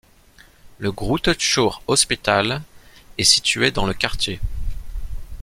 [0.79, 2.63] Le Groote Schuur Hospital
[3.19, 4.39] est situé dans le quartier.